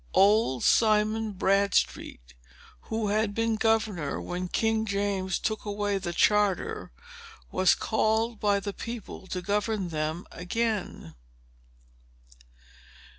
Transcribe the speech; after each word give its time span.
Old 0.15 0.63
Simon 0.63 1.31
Bradstreet, 1.33 2.33
who 2.89 3.09
had 3.09 3.35
been 3.35 3.53
governor, 3.55 4.19
when 4.19 4.47
King 4.47 4.83
James 4.83 5.37
took 5.37 5.63
away 5.63 5.99
the 5.99 6.11
charter, 6.11 6.91
was 7.51 7.75
called 7.75 8.39
by 8.39 8.59
the 8.59 8.73
people 8.73 9.27
to 9.27 9.43
govern 9.43 9.89
them 9.89 10.25
again. 10.31 11.13